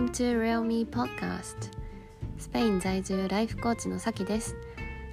[0.00, 1.70] Welcome to Real Me Podcast.
[2.38, 4.56] スペイン在住ライフコーチのさきです。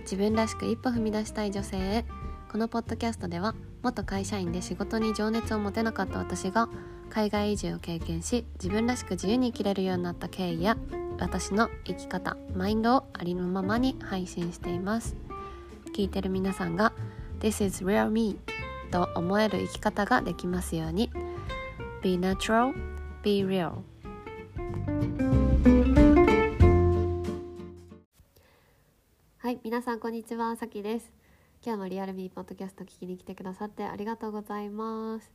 [0.03, 2.05] 自分らしく一歩踏み出したい女性へ。
[2.49, 3.53] このポッドキャストでは
[3.83, 6.69] 元会社員で仕事に情熱を持てなかった私が
[7.10, 10.78] 海外移住を経験し自分らしく自由に生きれるようになった経緯や
[11.19, 15.17] 私の生き方マインドをありのままに配信しています。
[15.94, 16.94] 聞いてる皆さんが
[17.41, 18.40] This is real me
[18.90, 21.11] と思える生き方ができますように。
[22.01, 22.73] Be natural,
[23.21, 23.81] be real.
[29.38, 31.13] はい皆さんこんにちはさきです。
[31.66, 35.31] 今日もリアルミーポッドキャスト聞きに来てくださってありがとうございます。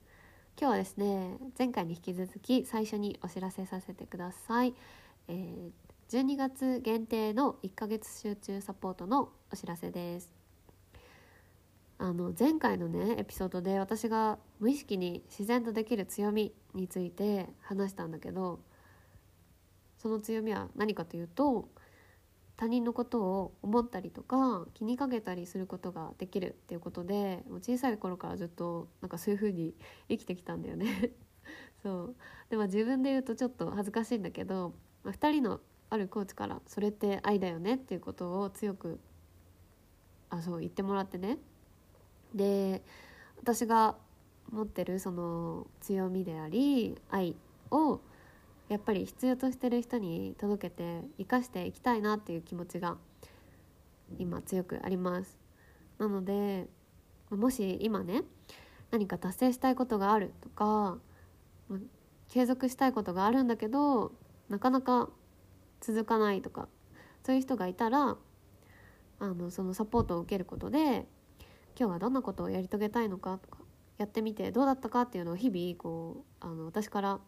[0.60, 4.74] 今日はですね前回に引き続き最初にお知らせさせてください、
[5.28, 5.70] えー、
[6.10, 10.30] 12月限定の1ヶ月集中サポートのお知らせです。
[11.96, 18.60] あの前回のねエピソードで私が無意識に自然とできる強みについて話したんだけど
[20.02, 21.68] その強みは何かというと
[22.56, 29.74] 他人のことを思ったりとか気にかけたりすることができるっていうことでもう小さい頃からずっとなんかそういう風に
[30.08, 31.12] 生きてきたんだよね。
[31.84, 32.16] そう。
[32.50, 38.98] でも自分で言うとちょっと恥ずかしいんだけど、まあ、2人のあるコーチから「それって愛だよね」っていうことを強く
[40.30, 41.38] あそう言ってもらってね。
[42.34, 42.82] で
[43.38, 43.96] 私が
[44.50, 47.36] 持ってるその強みであり愛
[47.70, 48.00] を
[48.72, 52.96] やっぱり必要としてる人に届けて生かしていきたいなっていう気持ちが
[54.18, 55.38] 今強くあります。
[55.98, 56.68] なので
[57.28, 58.22] もし今ね
[58.90, 60.96] 何か達成したいことがあるとか
[62.30, 64.12] 継続したいことがあるんだけど
[64.48, 65.10] なかなか
[65.82, 66.66] 続かないとか
[67.26, 68.16] そういう人がいたら
[69.18, 71.06] あのそのサポートを受けることで
[71.78, 73.58] 今日はどんなことをやり遂げたいのかとか
[73.98, 77.20] やってみてどうだったかっていうのを日々こうあの私から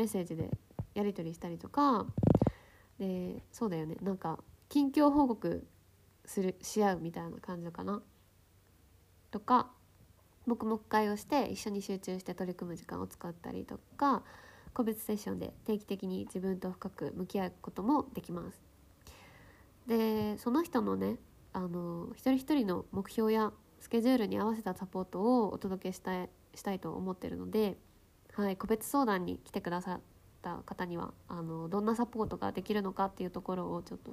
[0.00, 0.50] メッセージで
[0.94, 2.06] やり取りしたりとか。
[2.98, 3.96] でそうだよね。
[4.00, 4.38] なんか
[4.70, 5.66] 近況報告
[6.24, 8.02] するし合うみたいな感じかな。
[9.30, 9.70] とか
[10.46, 14.22] 黙々会をして一緒に集中して取り組む時間を使ったりとか
[14.72, 18.62] 個別セッションで定期的に自分と深く向き合うこともできます。
[19.86, 21.16] でその人のね
[21.52, 27.76] あの一人一人の目標やスケジュールに合わせたサポートをお届けしたいしたいと思ってるので、
[28.34, 30.00] はい、個別相談に来てくださっ
[30.42, 34.12] た方にはあのどんなサポートができるのかっていうところをちょっと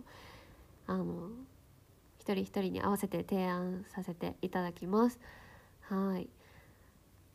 [0.87, 1.29] あの
[2.19, 5.19] 一人一人に合わせて提案させていただきます。
[5.81, 6.27] はい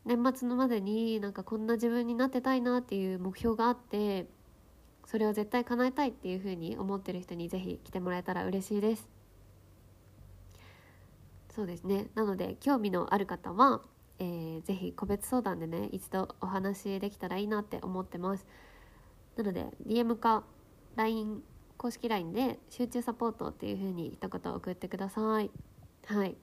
[0.05, 4.27] 年末のまでになんかこんな自分になってたいなっていう目標があって
[5.05, 9.07] それを絶対叶えたいっていうふうに思ってる人に是非来てもらえたら嬉しいです。
[11.55, 13.81] そうですねなので興味のある方は、
[14.19, 18.45] えー、ぜひ個別相談でね一度お話できたらいいなって思ってます。
[19.35, 20.43] なので DM か
[20.95, 21.41] LINE
[21.77, 25.51] 公式 LINE で集中サポートっていう風に一言送ってください。
[26.05, 26.35] はい。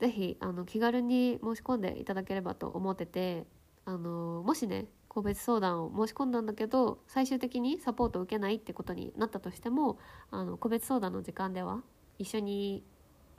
[0.00, 3.46] ぜひあの気軽に申し込んでいただければと思ってて
[3.84, 9.98] あのもしね個別相談を申し込んだんだけど最終的にサポートを受けないってことになったとしても
[10.30, 11.82] あの個別相談の時間では
[12.18, 12.84] 一緒に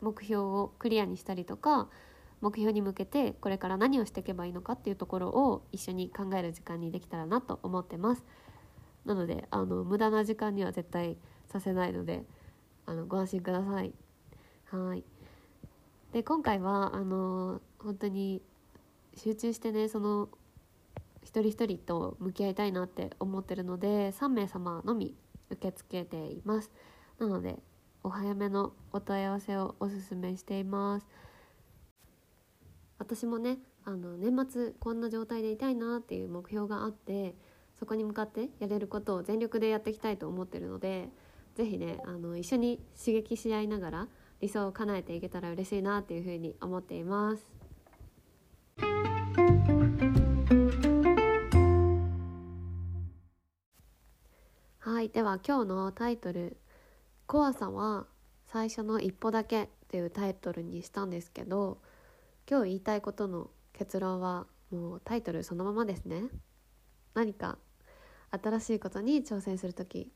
[0.01, 1.89] 目標をクリアにしたりとか
[2.41, 8.23] 目標に向けてこれから何をしていけばいいのかっていうところを一緒に考える時間にできたらなと思ってます。
[9.05, 11.17] なのであの無駄な時間には絶対
[11.47, 12.23] させないので
[12.85, 13.93] あのご安心ください。
[14.65, 15.03] はい。
[16.11, 18.41] で今回はあの本当に
[19.15, 20.29] 集中してねその
[21.23, 25.15] 一人一人と向き合いたいなって思ってるので3名様のみ
[25.49, 26.71] 受け付けています。
[27.19, 27.59] なので
[28.05, 31.07] お早めのお問い合わせをおすすめしています
[32.99, 37.33] 私もねあの年末こんな状態でいたいなっていう目標があって
[37.79, 41.09] そこに向かってやれることを全力でやっていきたいと思ってるので
[41.55, 44.07] 是非ねあの一緒に刺激し合いながら
[44.39, 47.47] 理想を叶えていけたら嬉しいなっていうふうに思っています。
[54.77, 56.57] はいでは今日のタイトル
[57.27, 58.05] 怖さは
[58.47, 61.79] 最初の一歩だけっていうタイトルにしたんですけど
[62.49, 66.23] 今日言いたいことの結論はもうタイトルそのままですね。
[67.13, 67.57] 何か
[68.31, 70.11] 新しいことに挑戦する時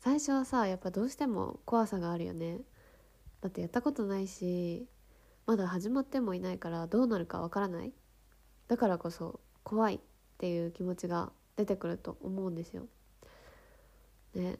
[0.00, 2.58] 最初はさやっぱどうしても怖さがあるよね。
[3.40, 4.86] だってやったことないし
[5.46, 7.92] まだ始まってもいないからどうなるかわからない。
[8.66, 10.00] だからこそ怖いっ
[10.38, 12.86] ていう気持ちが出てくると思うんですよ。
[14.34, 14.58] ね。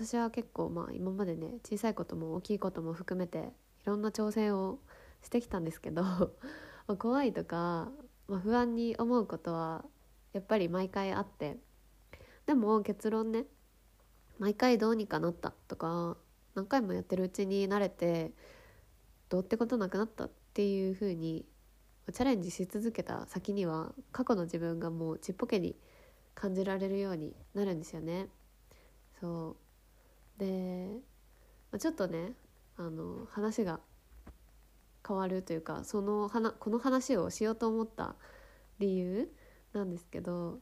[0.00, 3.52] 私は結構まあ今までね小さいことも大きいことも含めて
[3.82, 4.78] いろんな挑戦を
[5.24, 6.04] してきたんですけど
[6.98, 7.90] 怖いとか、
[8.28, 9.84] まあ、不安に思うことは
[10.32, 11.58] やっぱり毎回あって
[12.46, 13.46] でも結論ね
[14.38, 16.16] 毎回どうにかなったとか
[16.54, 18.30] 何回もやってるうちに慣れて
[19.28, 21.44] どうってことなくなったっていう風に
[22.12, 25.74] チャレンジし続けた先には過去の自分がもうちっぽけに
[26.36, 28.28] 感じられるようになるんですよね。
[29.20, 29.67] そう
[30.38, 30.88] で、
[31.70, 32.32] ま、ちょっとね
[32.76, 33.80] あの話が
[35.06, 38.14] 変わるというかそのこの話をしようと思った
[38.78, 39.28] 理由
[39.72, 40.60] なんですけど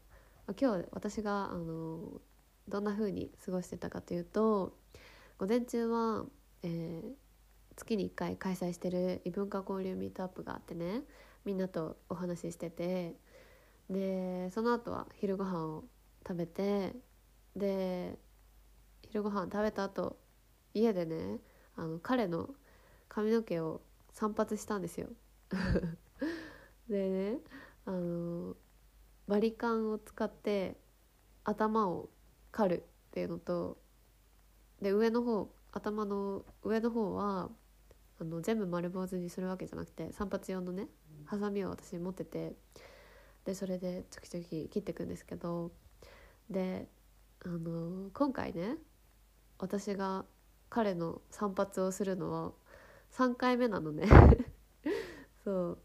[0.60, 2.20] 今日私があの
[2.68, 4.76] どんな風に過ごしてたかというと
[5.38, 6.24] 午前中は、
[6.62, 7.08] えー、
[7.76, 11.02] 月に1回開催してる異文化交流ミートアップがあってね
[11.44, 13.14] みんなとお話ししてて
[13.90, 15.84] でその後は昼ご飯を
[16.26, 16.92] 食べて
[17.54, 18.18] で
[19.16, 20.18] 昼ご飯食べた後
[20.74, 21.38] 家でね
[21.74, 22.50] あの彼の
[23.08, 23.80] 髪の毛を
[24.12, 25.08] 散髪したんですよ。
[26.86, 27.38] でね
[27.86, 28.56] あの
[29.26, 30.76] バリカンを使って
[31.44, 32.10] 頭を
[32.52, 33.78] 刈るっていうのと
[34.82, 37.50] で上の方頭の上の方は
[38.20, 40.88] あの全部丸坊主にするわけじゃなくて散髪用のね
[41.24, 42.54] ハサミを私持ってて
[43.46, 45.72] でそれでちょきちょき切っていくんですけど
[46.50, 46.86] で
[47.46, 48.76] あの今回ね
[49.58, 50.24] 私が
[50.68, 52.52] 彼の散髪をするのは
[53.12, 54.06] 3回目なのね。
[55.44, 55.78] そう。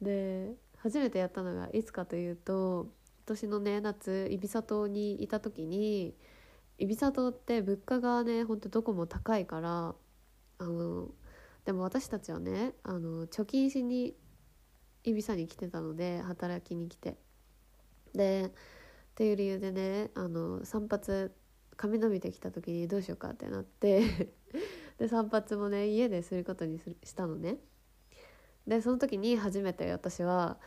[0.00, 2.88] で初めてやったのがいつかというと
[3.18, 6.16] 今年のね夏イビサ島にいた時に
[6.78, 9.94] イビサ島って物価がねほんとどこも高いから
[10.58, 11.08] あの
[11.66, 14.16] でも私たちはねあの貯金しに
[15.04, 17.18] イビサに来てたので働きに来て。
[18.14, 18.50] でっ
[19.14, 21.30] ていう理由でねあの散髪
[21.80, 24.02] 髪伸びてきた時にどうしようかってなって
[24.98, 27.56] で散髪もね家ですることにするしたのね。
[28.66, 30.58] でその時に初めて私は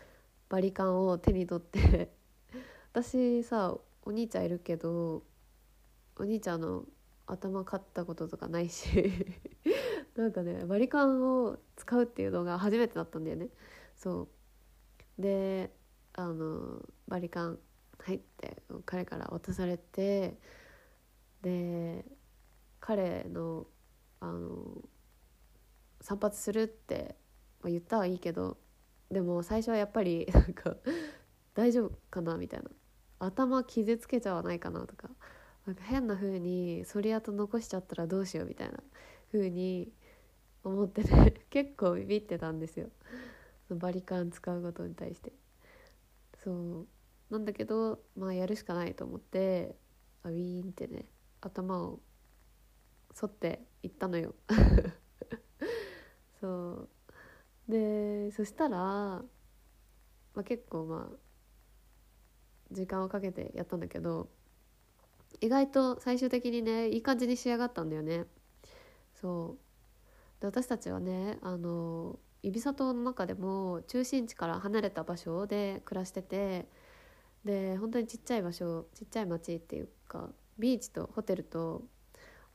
[0.50, 2.12] バリカンを手に取って
[2.94, 5.22] 私さお兄ちゃんいるけど
[6.18, 6.84] お兄ちゃんの
[7.28, 9.14] 頭買ったこととかないし
[10.18, 13.50] なんかねバリカンを使うっていうのが初めてだったんだよね。
[13.98, 14.28] そ
[15.20, 15.22] う。
[15.22, 15.72] で
[16.14, 17.60] あのバリカン
[18.00, 20.40] 入って彼から渡されて
[21.44, 22.06] で
[22.80, 23.68] 彼の
[24.20, 24.82] あの
[26.02, 27.16] 散髪するって
[27.64, 28.58] 言ったはいいけど
[29.12, 30.76] でも最初はやっぱり なんか
[31.54, 32.70] 大丈夫かなみたいな。
[33.20, 35.10] 頭傷つけちゃわないかなとか
[35.66, 38.84] なんか変な風に反り跡残しちゃったらどうしようみたいな
[39.32, 39.94] 風に
[40.62, 42.90] 思ってて 結構ビビってたんですよ。
[43.70, 45.32] バリカン使うことに対して。
[46.44, 46.88] そう。
[47.30, 49.78] なんだけどまあやるしかないと思って
[50.26, 51.06] ウィーンってね
[51.48, 52.00] 頭を
[53.16, 54.36] 反っていったのよ。
[56.40, 56.88] そ
[57.68, 57.72] う。
[57.72, 59.26] でそしたら、ま
[60.36, 61.18] あ、結構まあ
[62.72, 64.30] 時間をかけてやったんだけど
[65.40, 68.26] 意外と最終的にねいい感じに仕上がったんだよね。
[69.14, 70.42] そう。
[70.42, 76.68] で私たちはねあのイビサ島の中でも中心地から離れた場所で暮らしてて
[77.46, 81.84] で本当にちっちゃい場所ちっちゃい町っていうかビーチとホテルと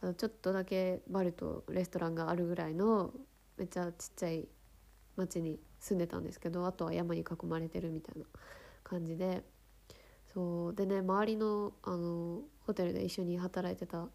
[0.01, 3.13] あのちょっとだけバルとレストランがあるぐらいの
[3.57, 4.49] めっちゃちっちゃい
[5.17, 8.27] 町に住んでたんですけどあとは山に囲まれてるみたいな
[8.85, 9.43] 感じで。
[10.33, 10.75] そう。
[10.75, 14.09] でね周りのあのホテルで一緒に働いてた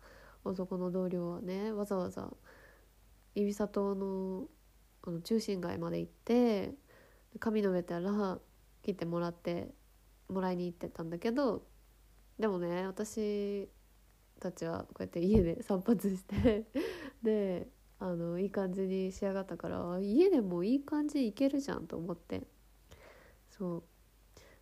[0.46, 2.29] 男の同僚はねわざわざ
[3.36, 4.48] イビサ島の
[5.05, 6.74] あの中心街まで行って
[7.39, 8.39] 髪のめたら
[8.84, 9.74] 切ってもらって
[10.29, 11.65] もらいに行ってたんだけど
[12.40, 13.70] でもね私
[14.40, 16.66] たちはこうやって家で散髪して
[17.22, 17.68] で
[18.00, 22.44] あのいい感じに仕上がったから家でもいい感じいけるじゃんと思って。
[23.50, 23.84] そう。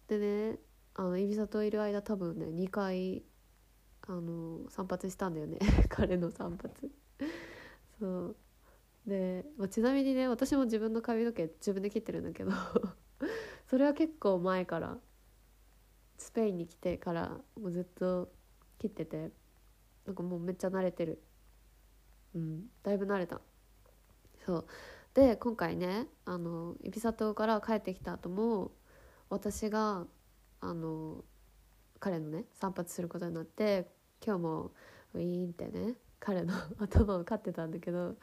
[0.08, 0.60] でね
[0.94, 3.24] あの指里いる間多分ね2回
[4.08, 5.58] あの散髪したんだよね。
[5.90, 6.92] 彼の散髪。
[8.00, 8.36] そう。
[9.08, 12.52] で、まあ、ちなみにね私も自分の髪の毛自分で切ってるんだけど
[13.68, 14.98] それは結構前から
[16.22, 18.30] スペインに来てからもうずっと
[18.78, 19.32] 切ってて
[20.06, 21.24] なんかもうめっちゃ慣れてる。
[22.36, 23.42] うんだいぶ慣れた。
[24.46, 24.66] そう。
[25.16, 28.72] で今回ねあのイビサ島から帰ってきた後も
[29.30, 30.06] 私が
[30.62, 31.26] あの
[32.00, 33.90] 彼のね散髪することになって
[34.26, 34.72] 今日も
[35.14, 38.16] ウィーンってね彼の 頭を飼ってたんだけど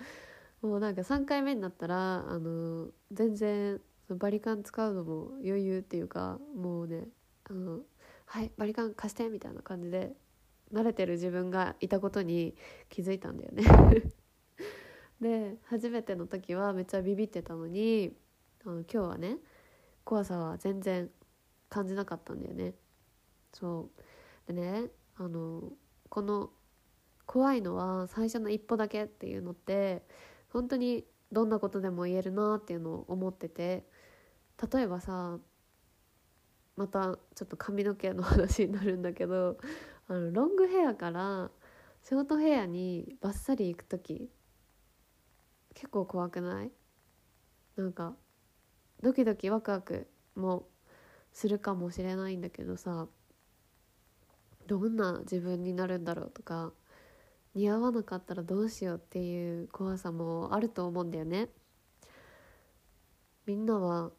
[0.62, 7.08] もうなんか3回目になったらあの全然バリカン使うのも余裕っていうかもうね
[7.50, 7.80] あの
[8.26, 10.12] はいバリカン貸してみたいな感じで
[10.72, 12.54] 慣れてる自分がいたことに
[12.90, 13.64] 気づいたんだよね。
[15.20, 18.16] で初めての時はめっちゃビビってたのに
[18.64, 19.38] あの今日はね
[20.04, 21.10] 怖さは全然
[21.68, 22.74] 感じなかったんだよね。
[23.52, 23.90] そ
[24.48, 24.52] う。
[24.52, 25.72] でねあの
[26.08, 26.50] この
[27.26, 30.02] 怖いのは最初の一歩だけっていうのって
[30.50, 33.86] 本当にどんなことでも言えるなっていうのを思ってて
[34.72, 35.38] 例えばさ
[36.78, 39.58] またちょっと髪の毛の話になるんだけど
[40.06, 41.50] あのロングヘアから
[42.04, 44.30] ショートヘアにバッサリ行く時
[45.74, 46.70] 結構怖くない？
[47.76, 48.14] なんか
[49.02, 50.06] ドキドキワクワク
[50.36, 50.68] も
[51.32, 53.08] するかもしれないんだけどさ
[54.68, 56.72] どんな自分になるんだろうとか
[57.56, 61.48] 似合わなかったらどうしようっていう怖さもあると思うんだよね。
[63.46, 64.12] みんなは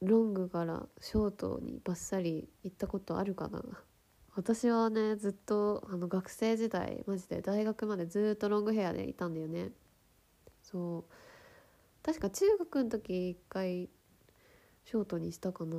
[0.00, 3.62] ロングからショートにバッサリ行ったことあるかな。
[4.34, 9.72] 私はねずっとあの学生時代マジで大学までずっとロングヘアでいたんだよね。
[10.62, 11.04] そう。
[12.04, 13.88] 確か中学の時一回
[14.84, 15.76] ショートにしたかな。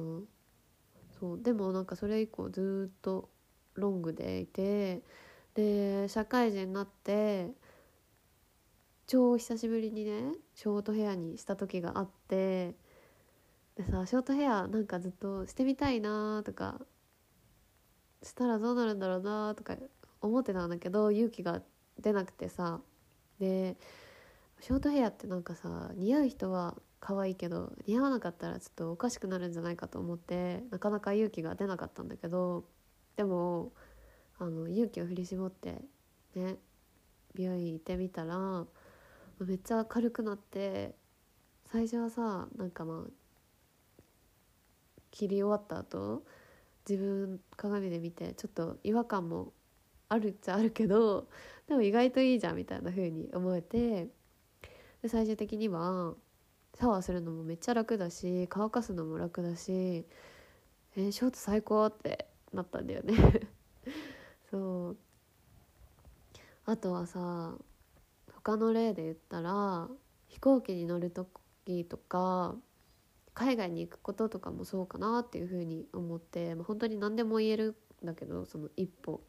[1.19, 1.41] そう。
[1.41, 3.29] でもなんかそれ以降ずっと
[3.75, 5.01] ロングでいて
[5.55, 7.51] で社会人になって
[9.07, 12.75] 超久しぶりにねショートヘアにした時があって
[13.79, 16.81] でさショートヘアなんかずっとしてみたいなとか
[18.21, 19.77] したらどうなるんだろうなとか
[20.19, 21.61] 思ってたんだけど勇気が
[21.97, 22.81] 出なくてさ。
[23.39, 23.77] で
[24.59, 32.65] ショートヘアってなんかさ似合う人は可愛いけど似合わなかったらちょっとおかしくなるんじゃないかと思ってなかなか勇気が出なかったんだけど
[33.15, 33.71] でも
[34.37, 35.81] あの勇気を振り絞って
[36.35, 36.57] ね
[37.33, 38.65] 美容院行ってみたら
[39.39, 40.95] めっちゃ軽くなって
[41.71, 43.18] 最初はさなんかまあ
[45.11, 46.23] 切り終わった後
[46.87, 49.53] 自分鏡で見てちょっと違和感も
[50.07, 51.27] あるっちゃあるけど
[51.67, 54.07] でも意外といいじゃんみたいな風に思えて
[55.01, 56.13] で最終的には
[56.75, 60.05] シャワーするのもめっちゃ楽だし乾かすのも楽だし
[60.95, 63.13] えー、ショート最高ってなったんだよね。
[64.49, 64.97] そう。
[66.65, 67.57] あとはさ
[68.33, 69.89] 他の例で言ったら
[70.27, 72.55] 飛行機に乗る時とか
[73.33, 79.21] 海外に行くこととかもそうかなっていうふうに思って、まあ、本当に何でも言えるんだけどその一歩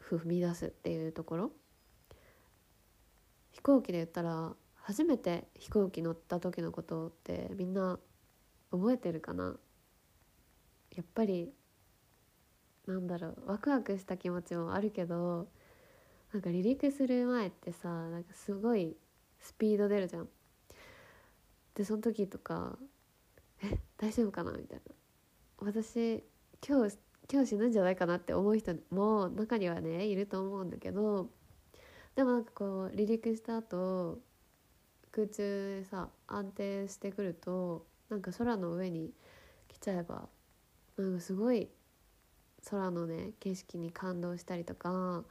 [0.00, 1.52] 踏み出すっていうところ
[3.50, 7.98] 飛行機で言ったら初めて飛行機乗った時のことってみんな
[8.70, 9.56] 覚えてるかな？
[10.94, 11.52] やっぱり
[12.86, 15.48] なんだろうワクワクした気持ちもあるけど
[16.32, 18.96] なんか離陸する前ってさなんかすごい
[19.40, 20.28] スピード出るじゃん。
[21.78, 22.76] でその時とか
[23.62, 24.94] 「え大丈夫かな?」みたいな
[25.58, 26.24] 私
[26.66, 26.98] 今日
[27.32, 31.30] 今日死ぬんじゃないかなって思う人も中にはねいると思うんだけど
[32.16, 34.18] でもなんかこう離陸した後
[35.12, 39.14] 空中でさ安定してくるとなんか空の上に
[39.68, 40.28] 来ちゃえば
[40.96, 41.70] なんかすごい
[42.68, 45.24] 空のね景色に感動したりとか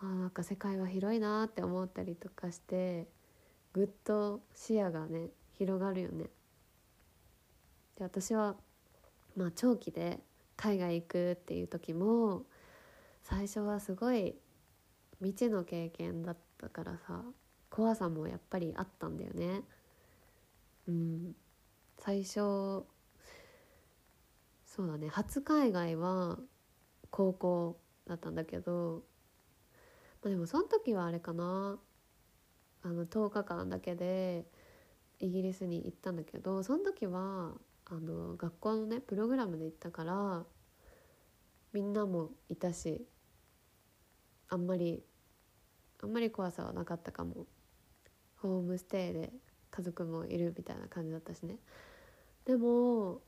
[0.00, 3.06] あなんか世界は広いなって思ったりとかして
[3.74, 6.30] ぐっと視野がね広がるよね。
[7.96, 8.56] で私は
[9.36, 10.20] まあ長期で
[10.56, 12.44] 海外行くっていう時も
[13.22, 14.36] 最初はすごい
[15.18, 17.22] 未知の経験だったからさ
[17.70, 19.62] 怖さもやっぱりあったんだよね。
[20.86, 21.36] うん、
[21.98, 22.34] 最初
[24.64, 26.38] そうだね初海外は
[27.10, 29.02] 高校だったんだけど、
[30.22, 31.78] まあ、でもその時はあれかな
[32.82, 34.46] あの10日間だけで
[35.20, 37.52] イギリスに行ったんだけどその時は
[37.86, 40.44] あの学校のねプログラムで行ったから
[41.72, 43.06] みんなもいたし
[44.48, 45.02] あんまり
[46.02, 47.46] あんまり怖さはなかったかも。
[48.40, 49.32] ホームステイで
[49.70, 51.56] 家族もいるみたいな感じだったしね。
[52.44, 53.20] でも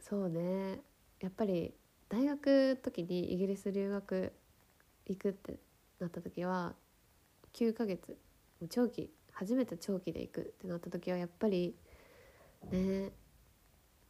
[0.00, 0.80] そうね
[1.20, 1.74] やっぱり
[2.08, 4.32] 大学時にイギリス留学
[5.06, 5.58] 行くって
[6.00, 6.74] なった時は
[7.52, 8.16] 9ヶ月
[8.70, 11.74] 長期初めて長期で行くってなった時はやっぱり
[12.70, 13.12] ね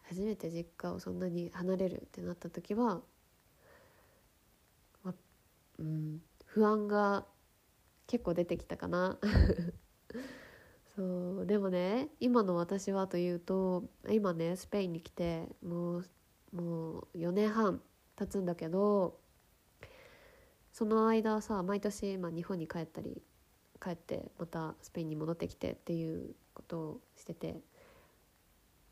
[0.03, 3.01] 初めて実家をそんなに離れるってなった時は、
[5.03, 5.15] ま、
[5.79, 7.25] うん不安が
[8.07, 9.19] 結構出てきたかな。
[10.95, 16.05] そうでもね今の私はというと今ねスペインに来てもう
[16.53, 17.83] もう4年半
[18.15, 19.19] 経つんだけど
[20.73, 23.21] その間さ毎年、まあ、日本に帰ったり
[23.85, 27.61] 帰ってまたスペインに戻ってきてっていうことをしてて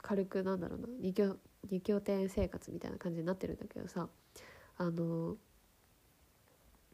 [0.03, 1.37] 軽くなんだろうな二拠
[1.71, 4.09] 二拠点生活みたいな感じになってるんだけどさ
[4.77, 5.37] あの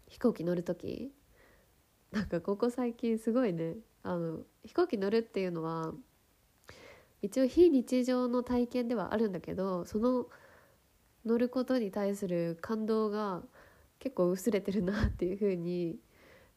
[0.07, 1.11] 飛行機乗る時
[2.13, 3.75] なんかここ最近すごいね
[4.05, 5.93] あの飛行機乗るっていうのは
[7.21, 10.27] 一応非日常の体験ではあるんだけどその
[11.27, 13.43] 乗ることに対する感動が
[13.99, 15.97] 結構薄れてるなっていう風に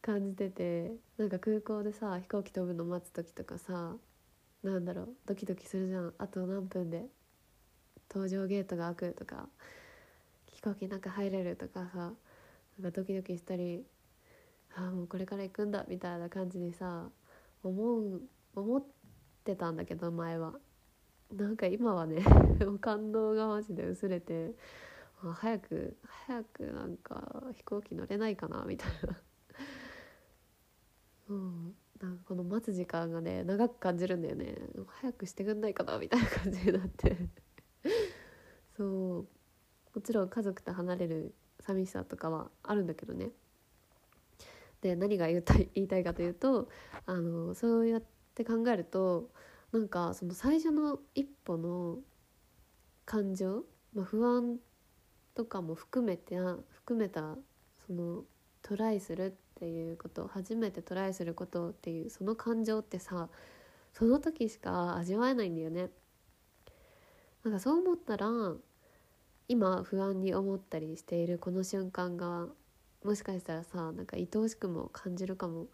[0.02, 3.94] 感じててなんか空港でさ飛行機飛ぶの待つ時とかさ
[4.64, 6.14] なんだろうドキドキするじゃん。
[6.18, 7.06] あと何分で
[8.08, 9.48] 搭乗ゲートが開くとか
[10.52, 13.84] 飛行機なんか入れるとかさなんかドキドキしたり
[14.74, 17.08] ああもうこれから行くんだみたいな感じにさ
[17.62, 18.20] 思う
[18.54, 18.84] 思っ
[19.44, 20.54] てたんだけど前は。
[21.32, 22.22] なんか今はね
[22.80, 24.50] 感動がマジで薄れて
[25.24, 29.16] あ早く早くなんか飛行機乗れないかなみたいな。
[31.32, 31.74] うん。
[32.00, 34.56] なんかこの待つ時間がね長く感じるんだよね。
[35.00, 37.16] 早くしてくんないかなみたいな感じになって。
[38.76, 38.84] そ
[39.20, 39.26] う。
[39.94, 43.30] もちろん家族と離れる寂しさとかはあるんだけどね。
[44.80, 46.68] で何が言いたい言いたいかというと
[47.06, 48.02] あのそうやっ
[48.34, 49.30] て考えると
[49.70, 51.98] なんかその最初の一歩の
[53.04, 53.62] 感情、
[53.94, 54.58] まあ、不安
[55.34, 56.36] とかも含めて
[56.70, 57.36] 含めた
[57.86, 58.24] その
[58.62, 63.28] トライするっていうこと初めてトライすることっていうその感情ってさ
[63.92, 65.90] その時しか味わえないんだよね。
[67.44, 68.28] なんかそう思ったら
[69.48, 72.46] 今不安に思ったりしているこの瞬間が
[73.04, 75.66] もしかしたらさなんか愛おしくも感じるかも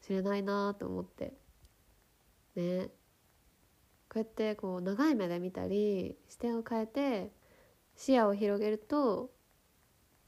[0.00, 1.34] しれないなと思って
[2.54, 2.90] ね
[4.08, 7.32] こうやってこう長い目で見たり視点を変えて
[7.96, 9.30] 視野を広げると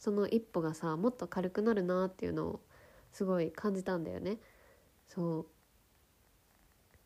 [0.02, 2.60] その一歩がさもっと軽くなるなっていうのを
[3.12, 4.38] すごい感じたんだよね。
[5.06, 5.46] そ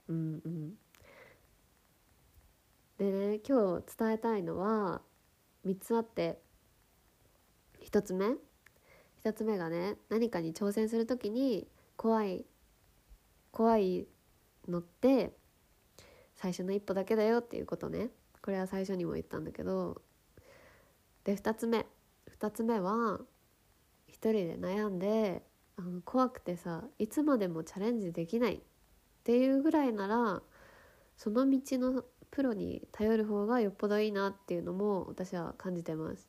[0.08, 0.12] う。
[0.14, 0.74] うんうん。
[2.96, 5.02] でね今日伝えたいのは
[5.66, 6.40] 3つあって。
[7.84, 8.28] 1つ目。
[9.22, 12.46] 1つ目がね何かに挑戦する時に怖い
[13.50, 14.06] 怖い
[14.66, 15.36] のって
[16.34, 18.08] 最初の一歩だけだよっていうことね。
[18.40, 20.00] これは最初にも言ったんだけど。
[21.24, 21.84] で2つ目。
[22.40, 23.20] 2つ目は
[24.06, 25.42] 一人で悩んで
[25.76, 28.60] あの怖くてさいつまでもチャレンジできないっ
[29.24, 30.42] ていうぐらいなら
[31.16, 36.28] その道のプロに頼る方がよっぽどいいなっていうのも私は感じてます。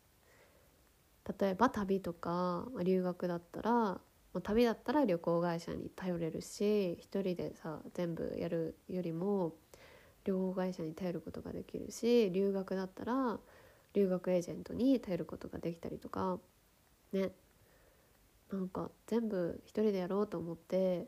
[1.39, 3.99] 例えば旅とか留学だったら
[4.41, 9.55] 旅だったら旅行会社に頼れるし一人でさ全部やるよりも
[10.23, 13.39] 旅行会社に頼ることができるし留学だったら
[13.93, 16.39] 留学エージェントに頼ることができたりとか
[17.11, 17.31] ね。
[18.51, 21.07] なんか全部一人でやろうと思って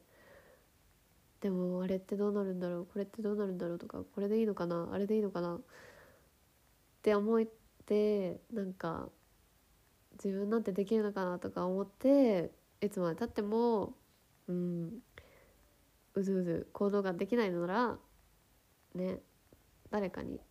[1.42, 5.60] でもあれってどうなるんだろうこれってどうなるんだろうとかこれでいいのかなあれでいいのかなっ
[7.02, 7.46] て思っ
[7.86, 9.08] てなんか
[10.22, 13.94] 自分なんてできるのかなとか思っていつまでたっても
[14.48, 15.00] うん
[16.16, 17.98] うずうず行動ができないのなら
[18.96, 19.20] ね
[19.92, 20.42] 誰かに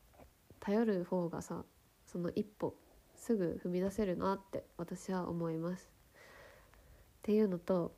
[0.58, 1.64] 頼る方がさ
[2.10, 2.74] その一歩
[3.14, 5.88] すぐ踏み出せるなって私は思います。
[5.88, 7.94] っていうのと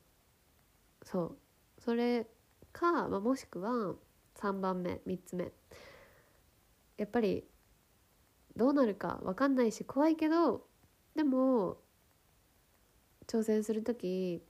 [1.03, 1.37] そう。
[1.79, 2.27] それ
[2.73, 3.95] か、まあ、もしくは
[4.35, 5.51] 3番目3つ目。
[6.97, 7.45] やっぱり
[8.55, 10.67] どうなるか分かんないし怖いけど
[11.15, 11.77] でも
[13.27, 14.43] 挑戦する時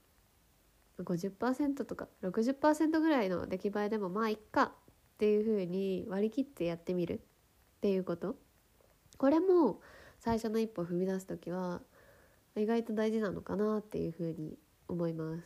[0.98, 4.70] 50%とか60%ぐらいの出来栄えでもまあいっかっ
[5.18, 7.20] ていう風に割り切ってやってみる
[7.76, 8.36] っていうこと。
[9.22, 9.80] これも
[10.18, 11.80] 最初の一歩踏み出す時は
[12.56, 14.58] 意外と大事なのかなっていう風に
[14.88, 15.36] 思いま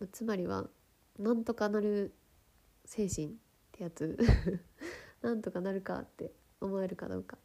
[0.00, 0.08] す。
[0.10, 0.66] つまりは
[1.20, 2.12] なんとかなる
[2.84, 3.30] 精神っ
[3.70, 4.18] てやつ。
[5.22, 7.38] なんとかなるかって思えるかどうか。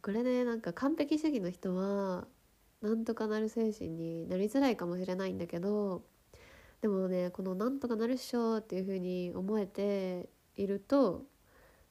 [0.00, 2.26] これねなんか完璧主義の人は
[2.80, 6.02] なんとかなる精神になりづらいかもしれないんだけど
[6.80, 11.26] でもねこのなんとかなるっしょっていう風に思えていると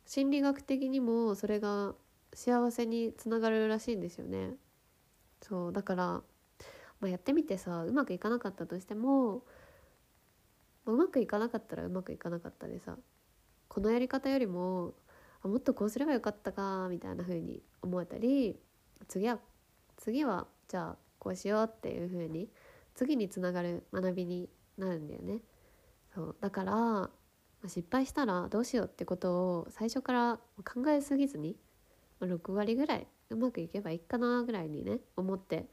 [0.05, 1.93] 心理学的にもそれが
[2.33, 4.51] 幸せにつながるらしいんですよね
[5.41, 6.23] そうだから、ま
[7.03, 9.43] あ、やってみてさうまくいかなかったとしても
[10.85, 12.97] うまくいかなかったらうまくいかなかったでさ
[13.67, 14.93] このやり方よりも
[15.43, 18.59] あもっとこうすればよかったかみたいな風に思えたり
[19.07, 19.39] 次は
[19.97, 22.49] 次はじゃあこうしようっていう風に
[22.93, 25.39] 次につながる学びになるんだよね。
[26.13, 27.09] そうだから
[27.67, 31.55] 失敗したらどうしようってことを最初から考えすぎずに
[32.21, 35.67] 6割ぐらいうまくいけばいいかなぐらいにね思って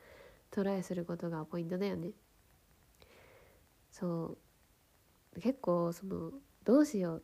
[0.51, 2.11] トライすることがポイントだよね。
[3.91, 4.37] そ
[5.37, 6.33] う結構その
[6.65, 7.21] どうしようっ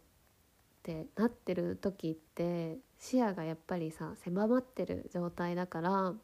[0.83, 6.15] てなってる時って視野がやっぱりさ狭まってる状態だから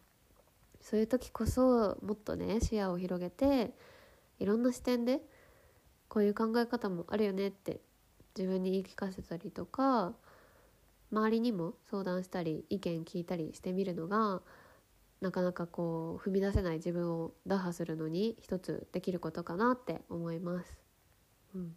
[0.81, 3.75] そういう時こそもっとね視野を広げて
[4.39, 5.21] いろんな視点で
[6.09, 7.81] こういう考え方もあるよねって
[8.37, 10.13] 自分に言い聞かせたりとか
[11.13, 14.41] 周りにも相談したり意見聞いたりしてみるのが
[15.21, 20.77] なかなかこう踏み出せない自分を打破するのに一つできることかなって思います。
[21.55, 21.77] うん、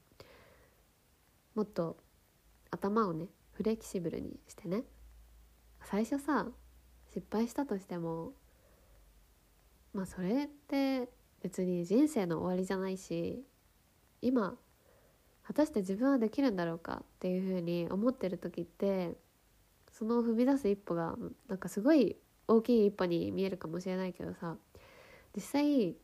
[1.56, 1.98] もっと
[2.72, 4.84] 頭をねフレキシブルにしてね
[5.84, 6.48] 最初さ
[7.14, 8.34] 失敗したとしても
[9.94, 11.10] まあそれって
[11.42, 13.44] 別に人生の終わりじゃないし
[14.22, 14.58] 今
[15.48, 19.16] 果たして自分はできるんだろうかっていうふうに思ってる時って
[19.94, 21.16] その踏み出す一歩が
[21.48, 22.18] なんかすごい
[22.50, 24.58] 大きい一歩に見えるかもしれないけどさ
[25.34, 25.96] 実際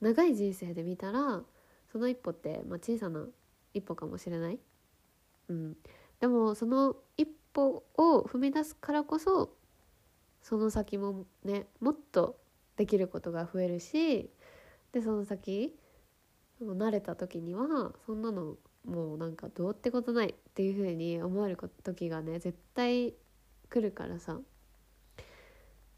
[0.00, 1.42] 長い人生で見たら
[1.92, 3.24] その一歩って、まあ、小さな
[3.72, 4.58] 一歩かもしれない、
[5.48, 5.76] うん、
[6.20, 9.50] でもその一歩を踏み出すからこそ
[10.42, 12.36] その先もねもっと
[12.76, 14.28] できることが増えるし
[14.90, 15.76] でその先
[16.60, 23.14] 慣れた時にはそんなのもうなんかどうってことないっていう風に思える時がね絶対
[23.70, 24.40] 来るからさ。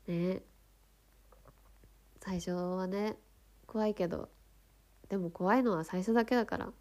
[0.07, 0.43] ね。
[2.21, 3.17] 最初はね
[3.67, 4.31] 怖いけど
[5.09, 6.73] でも怖いのは最初だけだから。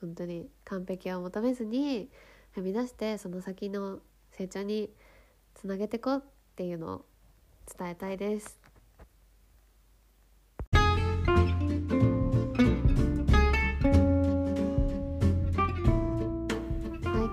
[0.00, 2.10] 本当に完璧を求めずに
[2.56, 3.98] 踏み出してその先の
[4.32, 4.90] 成長に
[5.54, 6.20] つなげてこうっ
[6.56, 7.04] ていうのを
[7.78, 8.59] 伝えたいです。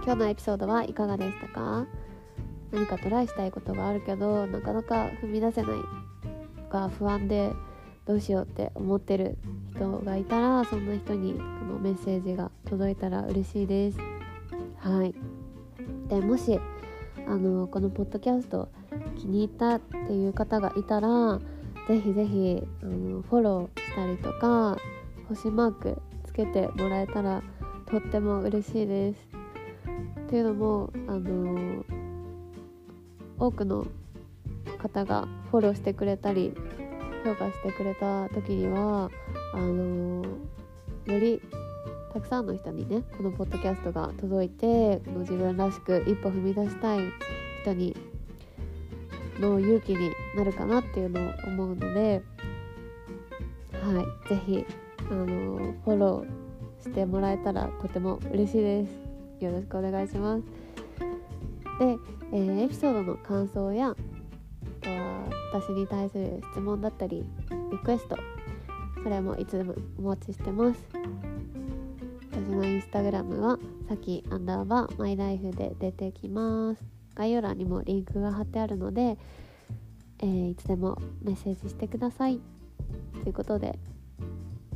[0.07, 1.85] 今日のエピソードはいかがでしたか？
[2.71, 5.71] 何かトライしたいことがあるけどなかなか踏み出せない
[6.71, 7.51] が不安で
[8.05, 9.37] どうしようって思ってる
[9.75, 13.97] 人がいたらそんな人にこのメッセージが届いたら嬉しいです。
[14.77, 15.13] はい
[16.07, 16.57] でもし
[17.27, 18.69] あのこのポッドキャスト
[19.17, 21.37] 気に入ったっていう方がいたら
[21.89, 24.77] ぜひぜひあのフォローしたりとか
[25.27, 27.43] 星マークつけてもらえたら
[27.87, 29.26] とっても嬉しいです。
[30.27, 31.85] っていうのもあの
[33.39, 33.87] 多くの
[34.77, 36.53] 方がフォローしてくれたり
[37.23, 39.09] 評価してくれた時には
[39.53, 40.25] あの
[41.05, 41.41] より
[42.13, 46.99] たくさんの人にねこのポッドキャストが届いてこの自分らしく一歩踏み出したい
[47.61, 47.95] 人に
[49.39, 52.21] の勇気になるかなっていうのを思うので
[53.71, 54.65] はい是非
[55.09, 55.25] あの
[55.85, 59.06] フォローしてもらえたらとても嬉しいです。
[59.45, 60.43] よろしくお願いします。
[61.79, 61.97] で、
[62.33, 63.95] えー、エピソードの感想やあ
[64.81, 67.23] とは私に対する質問だったり
[67.71, 68.17] リクエスト
[69.03, 70.79] それもいつでもお待ちしてます。
[72.31, 76.83] 私のインスタグラムはさきアンダーバーマイライフで出てきます。
[77.15, 79.17] 概要欄にもリンクが貼ってあるので、
[80.19, 82.39] えー、いつでもメッセージしてください。
[83.23, 83.79] ということで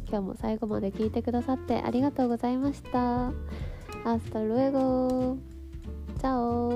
[0.07, 3.31] 今日も最後まで聞いてくださってありがとうございました。
[4.05, 5.37] Hasta luego.
[6.21, 6.69] Chao.